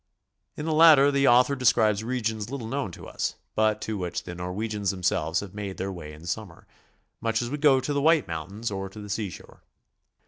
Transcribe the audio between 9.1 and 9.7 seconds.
seashore.